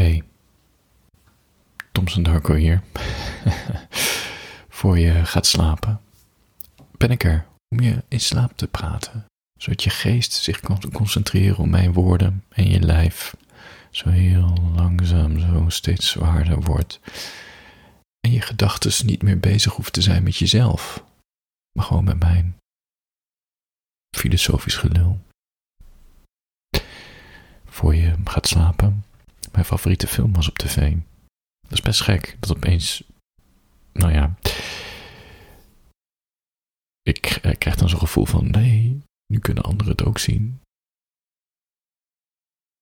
[0.00, 0.22] Hey,
[1.92, 2.82] Thompson Darko hier.
[4.78, 6.00] Voor je gaat slapen,
[6.96, 9.24] ben ik er om je in slaap te praten,
[9.58, 13.36] zodat je geest zich kan concentreren op mijn woorden en je lijf
[13.90, 17.00] zo heel langzaam zo steeds zwaarder wordt.
[18.20, 21.04] En je gedachten niet meer bezig hoeft te zijn met jezelf,
[21.72, 22.56] maar gewoon met mijn
[24.16, 25.20] filosofisch gelul.
[27.64, 29.04] Voor je gaat slapen,
[29.52, 30.96] mijn favoriete film was op tv.
[31.60, 33.02] Dat is best gek, dat opeens,
[33.92, 34.36] nou ja,
[37.02, 40.60] ik, krijg dan zo'n gevoel van, nee, nu kunnen anderen het ook zien.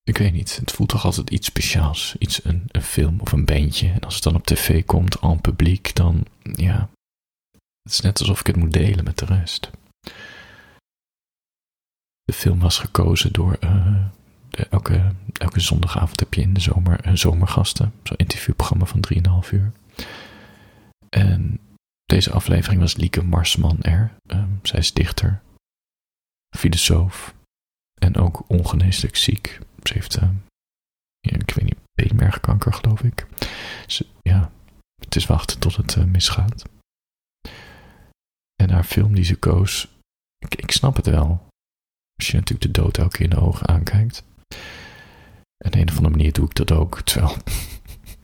[0.03, 3.45] Ik weet niet, het voelt toch altijd iets speciaals, iets, een, een film of een
[3.45, 3.89] bandje.
[3.89, 6.91] En als het dan op tv komt, en publiek, dan, ja,
[7.83, 9.71] het is net alsof ik het moet delen met de rest.
[12.23, 14.07] De film was gekozen door uh,
[14.65, 17.93] elke, elke zondagavond heb je in de zomer uh, zomergasten.
[18.03, 19.05] Zo'n interviewprogramma van
[19.45, 19.73] 3,5 uur.
[21.09, 21.61] En
[22.05, 24.13] deze aflevering was Lieke Marsman er.
[24.27, 25.43] Um, zij is dichter,
[26.57, 27.35] filosoof
[28.01, 29.59] en ook ongeneeslijk ziek.
[29.83, 30.31] Ze heeft, uh,
[31.21, 33.27] ik weet niet, beenmergkanker geloof ik.
[33.87, 34.53] Ze, ja,
[35.01, 36.65] het is wachten tot het uh, misgaat.
[38.63, 39.89] En haar film die ze koos,
[40.39, 41.47] ik, ik snap het wel.
[42.17, 44.25] Als je natuurlijk de dood elke keer in de ogen aankijkt.
[45.65, 47.01] En een of andere manier doe ik dat ook.
[47.01, 47.37] Terwijl,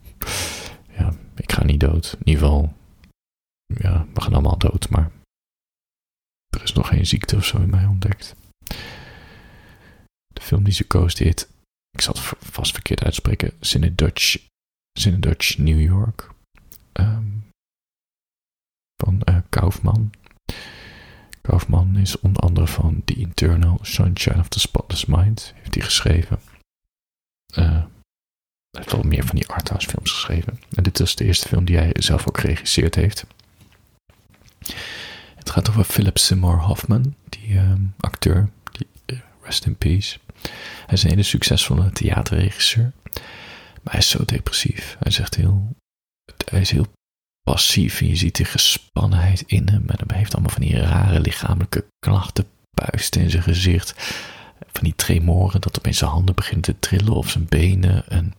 [0.98, 2.16] ja, ik ga niet dood.
[2.18, 2.72] In ieder geval,
[3.66, 5.10] ja, we gaan allemaal dood, maar
[6.48, 8.34] er is nog geen ziekte of zo in mij ontdekt.
[10.26, 11.48] De film die ze koos, heet,
[11.90, 13.52] ik zal het vast verkeerd uitspreken,
[13.94, 14.36] Dutch
[15.20, 16.30] Dutch New York.
[16.92, 17.44] Um,
[18.96, 20.12] van uh, Kaufman.
[21.48, 26.40] Kaufman is onder andere van The Internal Sunshine of the Spotless Mind, heeft hij geschreven.
[27.58, 27.84] Uh,
[28.70, 30.60] hij heeft wel meer van die arthouse films geschreven.
[30.74, 33.24] En dit is de eerste film die hij zelf ook geregisseerd heeft.
[35.34, 40.18] Het gaat over Philip Seymour Hoffman, die um, acteur, die, uh, rest in peace.
[40.86, 42.92] Hij is een hele succesvolle theaterregisseur,
[43.82, 44.96] maar hij is zo depressief.
[44.98, 45.76] Hij zegt heel,
[46.50, 46.86] hij is heel
[47.44, 49.88] passief en je ziet de gespannenheid in hem.
[49.88, 53.94] En hij heeft allemaal van die rare lichamelijke klachten, puisten in zijn gezicht.
[54.72, 58.08] Van die tremoren, dat opeens zijn handen beginnen te trillen of zijn benen.
[58.08, 58.34] En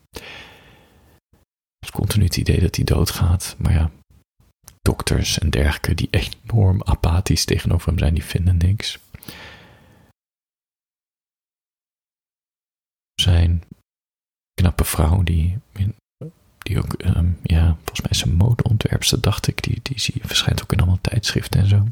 [1.80, 3.56] heeft continu het idee dat hij doodgaat.
[3.58, 3.92] Maar ja,
[4.82, 9.00] dokters en dergelijke die enorm apathisch tegenover hem zijn, die vinden niks.
[13.22, 13.64] Zijn
[14.54, 15.58] knappe vrouw, die,
[16.66, 20.64] die ook, ehm, ja, volgens mij is een modeontwerpster, dacht ik, die, die zie, verschijnt
[20.64, 21.88] ook in allemaal tijdschriften en zo.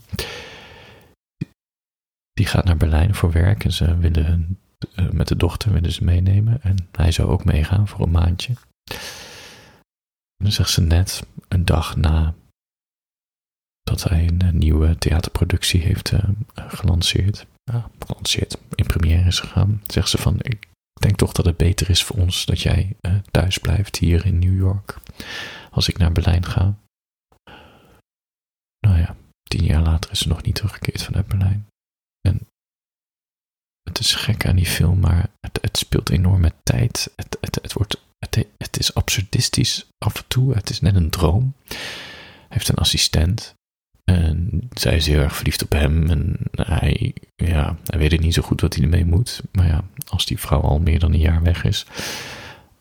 [2.32, 4.60] Die gaat naar Berlijn voor werk en ze willen
[4.96, 8.54] uh, met de dochter willen ze meenemen en hij zou ook meegaan voor een maandje.
[10.38, 12.34] En dan zegt ze net, een dag na
[13.82, 16.20] dat hij een, eh, nieuwe theaterproductie heeft uh,
[16.56, 17.46] gelanceerd.
[17.64, 19.82] Ja, gelanceerd, in première is gegaan.
[19.88, 20.40] Zegt ze van,
[21.02, 24.40] denk toch dat het beter is voor ons dat jij uh, thuis blijft hier in
[24.40, 24.98] New York.
[25.72, 26.78] Als ik naar Berlijn ga.
[28.80, 31.68] Nou ja, tien jaar later is ze nog niet teruggekeerd vanuit Berlijn.
[32.22, 32.48] En
[33.84, 37.12] het is gek aan die film, maar het, het speelt enorm met tijd.
[37.16, 40.54] Het, het, het, wordt, het, het is absurdistisch af en toe.
[40.54, 41.54] Het is net een droom.
[41.68, 43.54] Hij heeft een assistent.
[44.04, 46.10] En zij is heel erg verliefd op hem.
[46.10, 49.42] En hij, ja, hij weet niet zo goed wat hij ermee moet.
[49.52, 51.86] Maar ja, als die vrouw al meer dan een jaar weg is,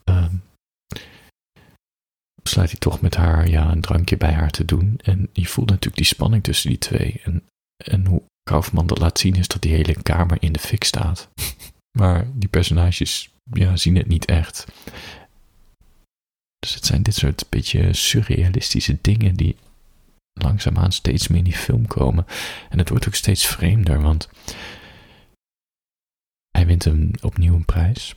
[0.05, 0.27] uh,
[2.43, 4.99] besluit hij toch met haar ja, een drankje bij haar te doen.
[5.03, 7.21] En je voelt natuurlijk die spanning tussen die twee.
[7.25, 7.43] En,
[7.85, 11.29] en hoe Kaufman dat laat zien is dat die hele kamer in de fik staat.
[11.99, 14.67] maar die personages ja, zien het niet echt.
[16.59, 19.57] Dus het zijn dit soort beetje surrealistische dingen die
[20.33, 22.27] langzaamaan steeds meer in die film komen.
[22.69, 24.29] En het wordt ook steeds vreemder, want
[26.51, 28.15] hij wint hem opnieuw een prijs.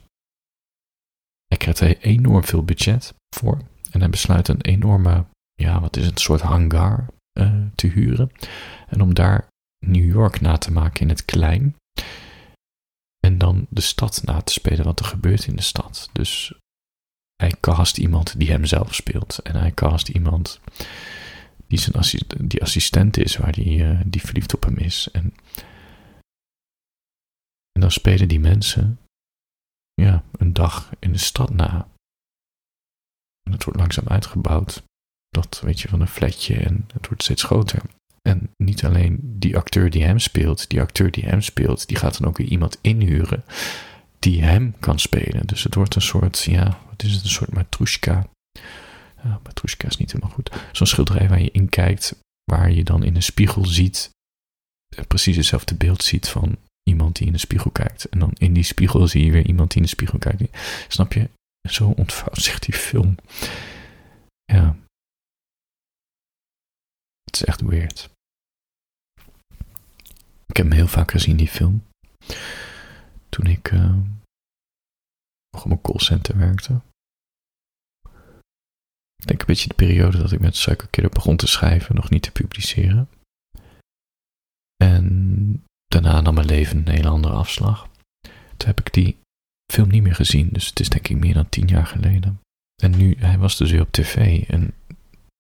[1.46, 3.62] Hij krijgt er enorm veel budget voor.
[3.92, 7.08] En hij besluit een enorme, ja, wat is het, een soort hangar
[7.40, 8.32] uh, te huren.
[8.88, 9.48] En om daar
[9.86, 11.76] New York na te maken in het klein.
[13.20, 16.10] En dan de stad na te spelen, wat er gebeurt in de stad.
[16.14, 16.54] Dus
[17.36, 19.40] hij cast iemand die hem zelf speelt.
[19.40, 20.60] En hij cast iemand
[21.68, 25.10] die, zijn assistent, die assistent is, waar die, uh, die verliefd op hem is.
[25.12, 25.34] En,
[27.72, 29.00] en dan spelen die mensen
[29.94, 31.88] ja, een dag in de stad na.
[33.44, 34.84] En het wordt langzaam uitgebouwd.
[35.30, 37.82] Dat weet je van een flatje en het wordt steeds groter.
[38.22, 42.18] En niet alleen die acteur die hem speelt, die acteur die hem speelt, die gaat
[42.18, 43.44] dan ook weer iemand inhuren
[44.20, 45.48] die hem kan spelen.
[45.48, 48.28] Dus het wordt een soort, ja, wat is het, een soort matrushka.
[49.44, 50.52] Matrushka is niet helemaal goed.
[50.72, 54.10] Zo'n schilderij waar je in kijkt, waar je dan in een spiegel ziet,
[54.96, 58.10] eh, precies hetzelfde beeld ziet van iemand die in de spiegel kijkt.
[58.10, 60.58] En dan in die spiegel zie je weer iemand die in de spiegel kijkt.
[60.88, 61.30] Snap je?
[61.70, 63.16] Zo ontvouwt zich die film.
[64.44, 64.76] Ja.
[67.24, 68.10] Het is echt weird.
[70.48, 71.84] Ik heb hem heel vaak gezien, die film.
[73.30, 73.96] Toen ik uh,
[75.50, 76.82] nog op een callcenter werkte.
[79.26, 82.22] Ik denk een beetje de periode dat ik met Suikerkidder begon te schrijven, nog niet
[82.22, 83.10] te publiceren.
[84.84, 87.88] En daarna nam mijn leven een hele andere afslag.
[88.58, 89.18] Toen heb ik die
[89.72, 92.40] film niet meer gezien, dus het is denk ik meer dan tien jaar geleden.
[92.84, 94.74] En nu, hij was dus weer op tv en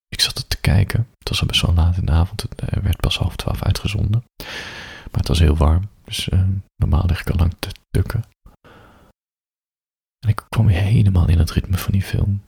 [0.08, 1.08] ik zat er te kijken.
[1.18, 4.24] Het was al best wel laat in de avond, het werd pas half twaalf uitgezonden.
[5.12, 8.24] Maar het was heel warm, dus uh, normaal lig ik al lang te tukken.
[10.20, 12.44] En ik kwam weer helemaal in het ritme van die film.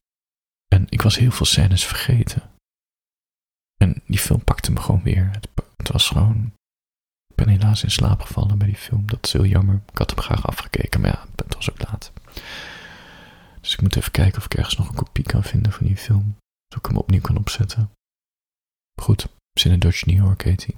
[0.67, 2.51] En ik was heel veel scènes vergeten.
[3.77, 5.31] En die film pakte me gewoon weer.
[5.31, 6.53] Het, was gewoon
[7.27, 9.07] ik ben helaas in slaap gevallen bij die film.
[9.07, 9.81] Dat is heel jammer.
[9.91, 12.11] Ik had hem graag afgekeken, maar ja, het was ook laat.
[13.61, 15.97] Dus ik moet even kijken of ik ergens nog een kopie kan vinden van die
[15.97, 16.35] film.
[16.67, 17.91] Zodat ik hem opnieuw kan opzetten.
[19.01, 19.27] Goed,
[19.59, 20.75] Zin in Dutch New York hij.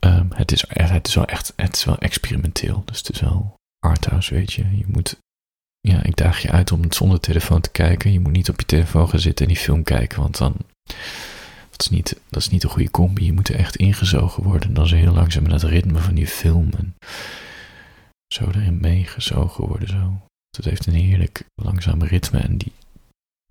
[0.00, 2.82] Um, het, is, het is wel echt, het is wel experimenteel.
[2.84, 4.76] Dus het is wel arthouse, weet je.
[4.76, 5.18] Je moet,
[5.88, 8.12] ja, ik daag je uit om het zonder telefoon te kijken.
[8.12, 10.56] Je moet niet op je telefoon gaan zitten en die film kijken, want dan
[11.70, 13.24] dat is niet, dat is niet een goede combi.
[13.24, 14.68] Je moet er echt ingezogen worden.
[14.68, 16.70] En dan zo heel langzaam in het ritme van die film.
[16.76, 16.94] En
[18.26, 19.88] zo erin meegezogen worden.
[19.88, 20.20] Zo.
[20.56, 22.38] Het heeft een heerlijk langzaam ritme.
[22.38, 22.72] En, die,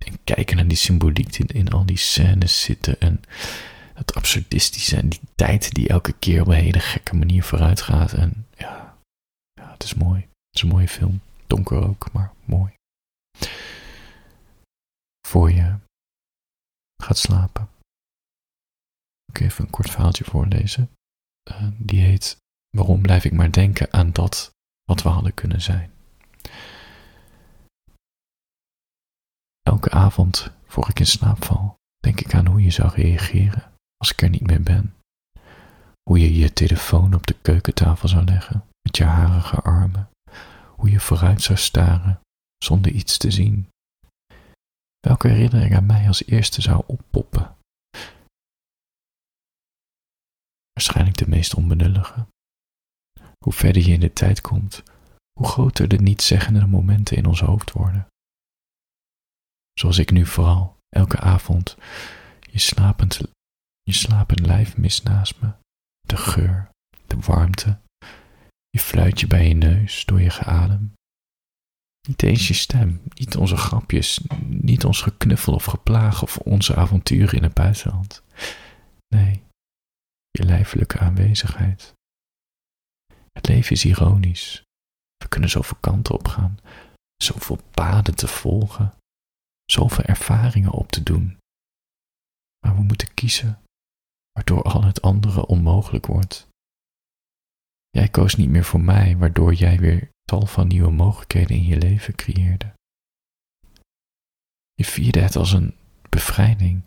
[0.06, 3.00] en kijken naar die symboliek die in al die scènes zitten.
[3.00, 3.21] En
[3.94, 4.97] het absurdistische.
[4.97, 8.13] En die tijd die elke keer op een hele gekke manier vooruit gaat.
[8.13, 8.97] En ja,
[9.53, 10.19] ja het is mooi.
[10.19, 11.21] Het is een mooie film.
[11.48, 12.74] Donker ook, maar mooi.
[15.28, 15.78] Voor je
[17.04, 17.68] gaat slapen
[19.34, 20.90] ik even een kort verhaaltje voorlezen.
[21.51, 22.38] Uh, die heet
[22.78, 24.51] Waarom blijf ik maar denken aan dat
[24.84, 25.92] wat we hadden kunnen zijn?
[29.62, 34.12] Elke avond, voor ik in slaap val, denk ik aan hoe je zou reageren als
[34.12, 34.95] ik er niet meer ben.
[36.04, 40.10] Hoe je je telefoon op de keukentafel zou leggen met je harige armen.
[40.83, 42.19] Hoe je vooruit zou staren
[42.57, 43.69] zonder iets te zien.
[45.00, 47.56] Welke herinnering aan mij als eerste zou oppoppen
[50.74, 52.27] waarschijnlijk de meest onbenullige.
[53.44, 54.83] Hoe verder je in de tijd komt,
[55.39, 58.07] hoe groter de nietszeggende momenten in ons hoofd worden.
[59.74, 61.77] Zoals ik nu vooral, elke avond,
[62.39, 63.21] je slapend,
[63.81, 65.53] je slapend lijf mis naast me,
[66.01, 66.69] de geur,
[67.07, 67.80] de warmte,
[68.73, 70.93] je fluitje bij je neus door je geadem.
[72.07, 77.37] Niet eens je stem, niet onze grapjes, niet ons geknuffel of geplaag of onze avonturen
[77.37, 78.23] in het buitenland.
[79.07, 79.43] Nee,
[80.31, 81.93] je lijfelijke aanwezigheid.
[83.31, 84.63] Het leven is ironisch.
[85.17, 86.57] We kunnen zoveel kanten op gaan,
[87.15, 88.95] zoveel paden te volgen,
[89.65, 91.37] zoveel ervaringen op te doen.
[92.65, 93.61] Maar we moeten kiezen,
[94.31, 96.47] waardoor al het andere onmogelijk wordt.
[97.98, 101.78] Jij koos niet meer voor mij, waardoor jij weer tal van nieuwe mogelijkheden in je
[101.78, 102.74] leven creëerde.
[104.74, 105.76] Je vierde het als een
[106.09, 106.83] bevrijding,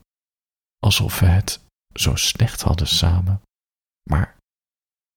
[0.79, 3.43] alsof we het zo slecht hadden samen.
[4.11, 4.37] Maar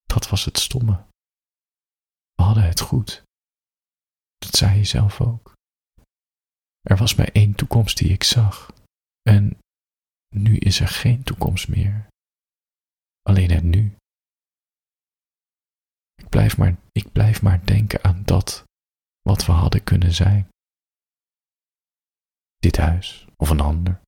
[0.04, 1.06] dat was het stomme.
[2.34, 3.24] We hadden het goed.
[4.38, 5.54] Dat zei je zelf ook.
[6.82, 8.74] Er was maar één toekomst die ik zag.
[9.22, 9.58] En
[10.36, 12.08] nu is er geen toekomst meer.
[13.22, 13.96] Alleen het nu.
[16.30, 18.64] Ik blijf maar, ik blijf maar denken aan dat
[19.22, 20.50] wat we hadden kunnen zijn.
[22.58, 24.02] Dit huis of een ander.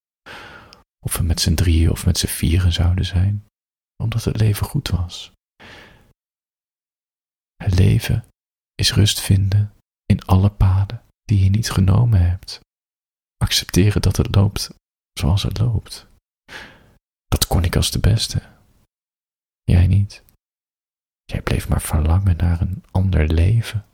[1.06, 3.46] Of we met z'n drieën of met z'n vieren zouden zijn,
[4.04, 5.32] omdat het leven goed was.
[7.56, 8.26] Het leven
[8.76, 9.74] is rust vinden
[10.06, 12.60] in alle paden die je niet genomen hebt.
[13.38, 14.70] Accepteren dat het loopt
[15.14, 16.08] zoals het loopt.
[17.26, 18.42] Dat kon ik als de beste.
[19.64, 20.24] Jij niet.
[21.32, 23.86] Jij bleef maar verlangen naar een ander leven.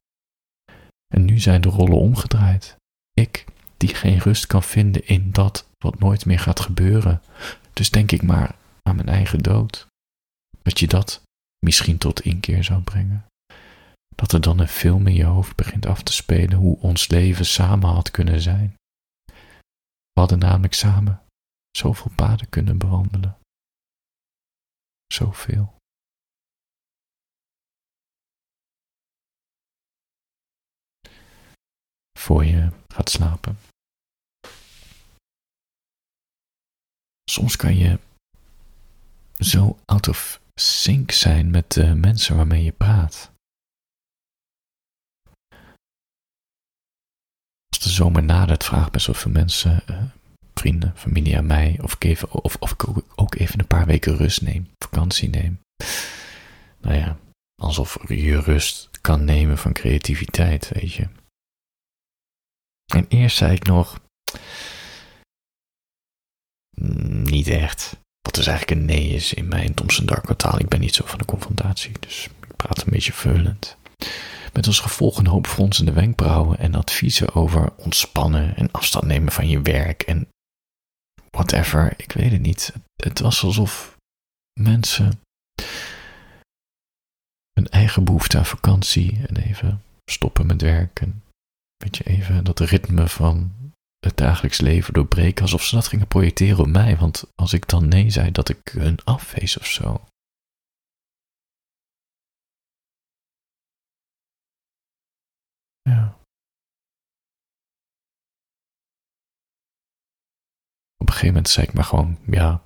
[1.08, 2.76] En nu zijn de rollen omgedraaid.
[3.14, 3.46] Ik,
[3.78, 7.22] die geen rust kan vinden in dat wat nooit meer gaat gebeuren.
[7.74, 9.88] Dus denk ik maar aan mijn eigen dood.
[10.62, 11.22] Dat je dat
[11.66, 13.26] misschien tot inkeer zou brengen.
[14.16, 17.46] Dat er dan een film in je hoofd begint af te spelen hoe ons leven
[17.46, 18.76] samen had kunnen zijn.
[20.12, 21.22] We hadden namelijk samen
[21.72, 23.38] zoveel paden kunnen bewandelen.
[25.14, 25.77] Zoveel.
[32.18, 33.58] Voor je gaat slapen.
[37.30, 38.00] Soms kan je
[39.38, 43.32] zo out of sync zijn met de mensen waarmee je praat.
[47.70, 50.04] Als de zomer nadert, vragen best wel veel mensen, uh,
[50.54, 54.16] vrienden, familie aan mij, of ik, even, of, of ik ook even een paar weken
[54.16, 55.60] rust neem, vakantie neem.
[56.82, 57.18] Nou ja,
[57.62, 61.08] alsof je rust kan nemen van creativiteit, weet je.
[62.94, 64.00] En eerst zei ik nog,
[66.76, 67.98] mm, niet echt.
[68.22, 70.60] Wat dus eigenlijk een nee is in mijn Thompson Darko taal.
[70.60, 73.78] Ik ben niet zo van de confrontatie, dus ik praat een beetje veulend.
[74.54, 79.48] Met als gevolg een hoop fronsende wenkbrauwen en adviezen over ontspannen en afstand nemen van
[79.48, 80.28] je werk en
[81.30, 81.94] whatever.
[81.98, 82.74] Ik weet het niet.
[82.96, 83.98] Het was alsof
[84.60, 85.22] mensen
[87.54, 91.24] een eigen behoefte aan vakantie en even stoppen met werken.
[91.78, 93.56] Weet je, even dat ritme van
[94.00, 96.98] het dagelijks leven doorbreken, alsof ze dat gingen projecteren op mij.
[96.98, 100.06] Want als ik dan nee zei, dat ik hun afwees of zo.
[105.82, 106.18] Ja.
[110.98, 112.66] Op een gegeven moment zei ik maar gewoon ja.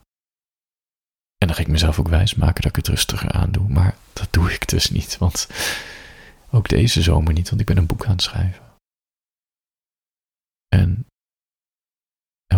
[1.38, 3.70] En dan ging ik mezelf ook wijs maken dat ik het rustiger aandoe.
[3.70, 5.48] Maar dat doe ik dus niet, want
[6.52, 8.70] ook deze zomer niet, want ik ben een boek aan het schrijven.
[10.68, 11.06] En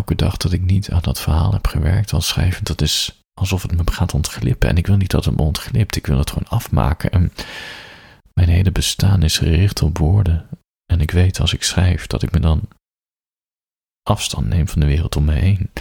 [0.03, 3.61] elke dag dat ik niet aan dat verhaal heb gewerkt als schrijvend, dat is alsof
[3.61, 4.69] het me gaat ontglippen.
[4.69, 7.11] En ik wil niet dat het me ontglipt, ik wil het gewoon afmaken.
[7.11, 7.31] En
[8.33, 10.49] mijn hele bestaan is gericht op woorden.
[10.85, 12.67] En ik weet als ik schrijf dat ik me dan
[14.09, 15.71] afstand neem van de wereld om me heen.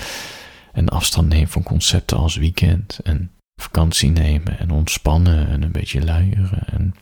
[0.73, 6.05] En afstand neem van concepten als weekend en vakantie nemen en ontspannen en een beetje
[6.05, 6.67] luieren.
[6.67, 6.95] En...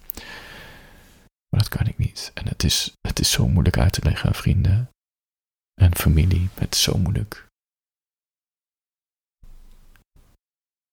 [1.49, 2.31] Maar dat kan ik niet.
[2.35, 4.91] En het is, het is zo moeilijk uit te leggen aan vrienden
[5.81, 6.49] en familie.
[6.71, 7.49] Is zo moeilijk.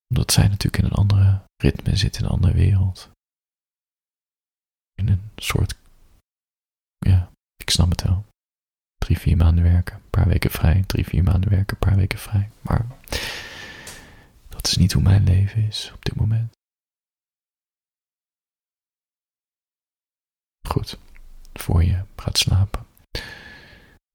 [0.08, 3.10] Omdat zij natuurlijk in een andere ritme zitten, in een andere wereld.
[4.94, 5.76] In een soort,
[6.98, 8.26] ja, ik snap het wel.
[8.98, 10.84] Drie, vier maanden werken, een paar weken vrij.
[10.84, 12.50] Drie, vier maanden werken, een paar weken vrij.
[12.62, 12.86] Maar
[14.50, 16.56] dat is niet hoe mijn leven is op dit moment.
[20.68, 21.00] Goed,
[21.54, 22.87] voor je gaat slapen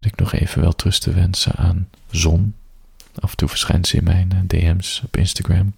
[0.05, 2.55] ik nog even wel trust te wensen aan Zon.
[3.21, 5.75] Af en toe verschijnt ze in mijn eh, DM's op Instagram.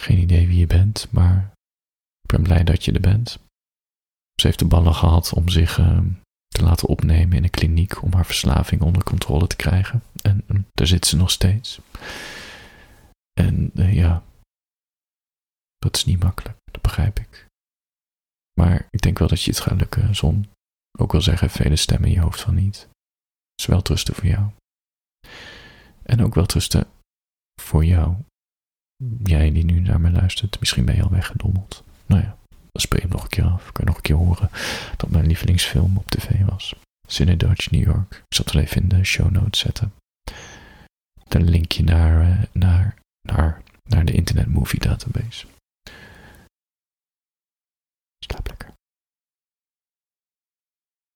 [0.00, 1.52] Geen idee wie je bent, maar
[2.22, 3.38] ik ben blij dat je er bent.
[4.40, 6.08] Ze heeft de ballen gehad om zich ehm,
[6.48, 10.02] te laten opnemen in een kliniek om haar verslaving onder controle te krijgen.
[10.22, 11.80] En daar zit ze nog steeds.
[13.32, 14.22] En uh, ja,
[15.78, 17.46] dat is niet makkelijk, dat begrijp ik.
[18.60, 20.46] Maar ik denk wel dat je het gaat lukken, Zon.
[20.98, 22.88] Ook al zeggen vele stemmen in je hoofd van niet.
[23.56, 24.50] is wel trusten voor jou.
[26.02, 26.86] En ook wel trusten
[27.60, 28.14] voor jou.
[29.22, 31.84] Jij die nu naar me luistert, misschien ben je al weggedommeld.
[32.06, 33.72] Nou ja, dan speel je hem nog een keer af.
[33.72, 34.50] Kan je nog een keer horen
[34.96, 36.74] dat mijn lievelingsfilm op tv was.
[37.36, 38.14] Dutch New York.
[38.14, 39.92] Ik zal het even in de show notes zetten.
[41.28, 42.94] Dan linkje naar, eh, naar,
[43.28, 45.46] naar, naar de Internet Movie Database.